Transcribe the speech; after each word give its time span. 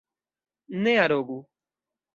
Ne 0.81 0.97
arogu! 1.03 1.39